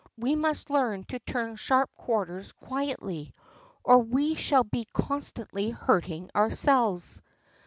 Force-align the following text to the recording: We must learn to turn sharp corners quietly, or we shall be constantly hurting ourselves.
We 0.17 0.33
must 0.35 0.71
learn 0.71 1.03
to 1.09 1.19
turn 1.19 1.57
sharp 1.57 1.91
corners 1.95 2.53
quietly, 2.53 3.35
or 3.83 3.99
we 3.99 4.33
shall 4.33 4.63
be 4.63 4.87
constantly 4.93 5.69
hurting 5.69 6.31
ourselves. 6.35 7.21